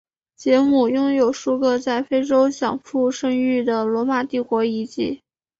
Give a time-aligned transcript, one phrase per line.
[0.35, 5.21] 杰姆拥有数个在非洲享负盛名的罗马帝国遗迹。